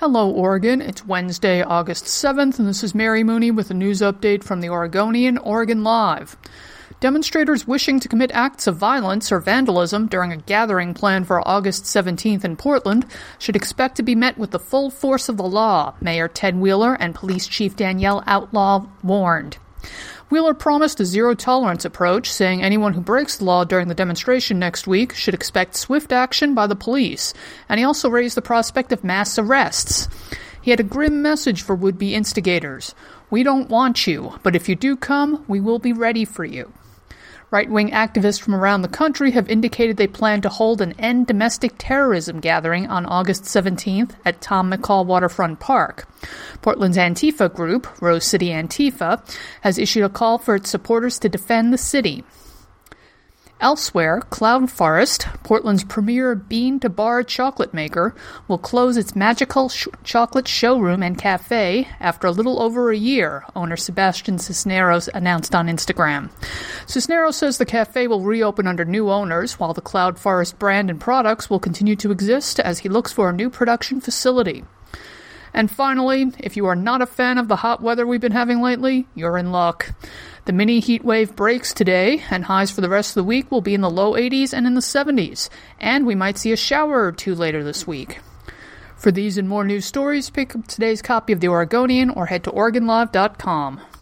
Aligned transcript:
Hello, 0.00 0.28
Oregon. 0.28 0.82
It's 0.82 1.06
Wednesday, 1.06 1.62
August 1.62 2.04
7th, 2.04 2.58
and 2.58 2.68
this 2.68 2.84
is 2.84 2.94
Mary 2.94 3.24
Mooney 3.24 3.50
with 3.50 3.70
a 3.70 3.74
news 3.74 4.02
update 4.02 4.44
from 4.44 4.60
the 4.60 4.68
Oregonian, 4.68 5.38
Oregon 5.38 5.82
Live. 5.82 6.36
Demonstrators 7.00 7.66
wishing 7.66 7.98
to 8.00 8.06
commit 8.06 8.30
acts 8.32 8.66
of 8.66 8.76
violence 8.76 9.32
or 9.32 9.40
vandalism 9.40 10.06
during 10.06 10.32
a 10.32 10.36
gathering 10.36 10.92
planned 10.92 11.26
for 11.26 11.40
August 11.48 11.84
17th 11.84 12.44
in 12.44 12.56
Portland 12.56 13.06
should 13.38 13.56
expect 13.56 13.96
to 13.96 14.02
be 14.02 14.14
met 14.14 14.36
with 14.36 14.50
the 14.50 14.58
full 14.58 14.90
force 14.90 15.30
of 15.30 15.38
the 15.38 15.44
law, 15.44 15.94
Mayor 16.02 16.28
Ted 16.28 16.60
Wheeler 16.60 16.92
and 17.00 17.14
Police 17.14 17.46
Chief 17.46 17.74
Danielle 17.74 18.22
Outlaw 18.26 18.84
warned. 19.02 19.56
Wheeler 20.28 20.54
promised 20.54 20.98
a 20.98 21.04
zero 21.04 21.34
tolerance 21.34 21.84
approach, 21.84 22.32
saying 22.32 22.60
anyone 22.60 22.94
who 22.94 23.00
breaks 23.00 23.36
the 23.36 23.44
law 23.44 23.62
during 23.62 23.86
the 23.86 23.94
demonstration 23.94 24.58
next 24.58 24.88
week 24.88 25.14
should 25.14 25.34
expect 25.34 25.76
swift 25.76 26.10
action 26.10 26.52
by 26.52 26.66
the 26.66 26.74
police, 26.74 27.32
and 27.68 27.78
he 27.78 27.84
also 27.84 28.08
raised 28.08 28.36
the 28.36 28.42
prospect 28.42 28.90
of 28.90 29.04
mass 29.04 29.38
arrests. 29.38 30.08
He 30.60 30.72
had 30.72 30.80
a 30.80 30.84
grim 30.84 31.22
message 31.22 31.62
for 31.62 31.76
would 31.76 31.96
be 31.96 32.14
instigators 32.14 32.92
We 33.30 33.44
don't 33.44 33.70
want 33.70 34.08
you, 34.08 34.34
but 34.42 34.56
if 34.56 34.68
you 34.68 34.74
do 34.74 34.96
come, 34.96 35.44
we 35.46 35.60
will 35.60 35.78
be 35.78 35.92
ready 35.92 36.24
for 36.24 36.44
you. 36.44 36.72
Right 37.52 37.70
wing 37.70 37.90
activists 37.90 38.40
from 38.40 38.56
around 38.56 38.82
the 38.82 38.88
country 38.88 39.30
have 39.30 39.48
indicated 39.48 39.96
they 39.96 40.08
plan 40.08 40.40
to 40.40 40.48
hold 40.48 40.80
an 40.80 40.94
End 40.98 41.28
Domestic 41.28 41.74
Terrorism 41.78 42.40
gathering 42.40 42.88
on 42.88 43.06
August 43.06 43.44
17th 43.44 44.14
at 44.24 44.40
Tom 44.40 44.72
McCall 44.72 45.06
Waterfront 45.06 45.60
Park. 45.60 46.08
Portland's 46.60 46.96
Antifa 46.96 47.52
group, 47.54 47.86
Rose 48.02 48.24
City 48.24 48.48
Antifa, 48.48 49.22
has 49.60 49.78
issued 49.78 50.02
a 50.02 50.08
call 50.08 50.38
for 50.38 50.56
its 50.56 50.70
supporters 50.70 51.20
to 51.20 51.28
defend 51.28 51.72
the 51.72 51.78
city. 51.78 52.24
Elsewhere, 53.58 54.20
Cloud 54.28 54.70
Forest, 54.70 55.28
Portland's 55.42 55.82
premier 55.82 56.34
bean 56.34 56.78
to 56.80 56.90
bar 56.90 57.22
chocolate 57.22 57.72
maker, 57.72 58.14
will 58.48 58.58
close 58.58 58.98
its 58.98 59.16
magical 59.16 59.70
sh- 59.70 59.88
chocolate 60.04 60.46
showroom 60.46 61.02
and 61.02 61.16
cafe 61.16 61.88
after 61.98 62.26
a 62.26 62.32
little 62.32 62.60
over 62.60 62.90
a 62.90 62.96
year, 62.96 63.46
owner 63.56 63.76
Sebastian 63.76 64.38
Cisneros 64.38 65.08
announced 65.14 65.54
on 65.54 65.68
Instagram. 65.68 66.28
Cisneros 66.86 67.38
says 67.38 67.56
the 67.56 67.64
cafe 67.64 68.06
will 68.06 68.20
reopen 68.20 68.66
under 68.66 68.84
new 68.84 69.10
owners, 69.10 69.58
while 69.58 69.72
the 69.72 69.80
Cloud 69.80 70.18
Forest 70.18 70.58
brand 70.58 70.90
and 70.90 71.00
products 71.00 71.48
will 71.48 71.58
continue 71.58 71.96
to 71.96 72.10
exist 72.10 72.60
as 72.60 72.80
he 72.80 72.90
looks 72.90 73.10
for 73.10 73.30
a 73.30 73.32
new 73.32 73.48
production 73.48 74.02
facility. 74.02 74.64
And 75.54 75.70
finally, 75.70 76.30
if 76.38 76.58
you 76.58 76.66
are 76.66 76.76
not 76.76 77.00
a 77.00 77.06
fan 77.06 77.38
of 77.38 77.48
the 77.48 77.56
hot 77.56 77.80
weather 77.80 78.06
we've 78.06 78.20
been 78.20 78.32
having 78.32 78.60
lately, 78.60 79.06
you're 79.14 79.38
in 79.38 79.50
luck. 79.50 79.94
The 80.46 80.52
mini 80.52 80.78
heat 80.78 81.04
wave 81.04 81.34
breaks 81.34 81.74
today, 81.74 82.22
and 82.30 82.44
highs 82.44 82.70
for 82.70 82.80
the 82.80 82.88
rest 82.88 83.10
of 83.10 83.14
the 83.16 83.24
week 83.24 83.50
will 83.50 83.60
be 83.60 83.74
in 83.74 83.80
the 83.80 83.90
low 83.90 84.12
80s 84.12 84.52
and 84.52 84.64
in 84.64 84.74
the 84.74 84.80
70s, 84.80 85.48
and 85.80 86.06
we 86.06 86.14
might 86.14 86.38
see 86.38 86.52
a 86.52 86.56
shower 86.56 87.04
or 87.04 87.10
two 87.10 87.34
later 87.34 87.64
this 87.64 87.84
week. 87.84 88.20
For 88.96 89.10
these 89.10 89.38
and 89.38 89.48
more 89.48 89.64
news 89.64 89.86
stories, 89.86 90.30
pick 90.30 90.54
up 90.54 90.68
today's 90.68 91.02
copy 91.02 91.32
of 91.32 91.40
The 91.40 91.48
Oregonian 91.48 92.10
or 92.10 92.26
head 92.26 92.44
to 92.44 92.52
OregonLive.com. 92.52 93.80